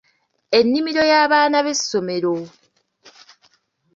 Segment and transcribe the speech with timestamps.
[0.59, 2.33] Ennimiro y'abaana b'essomero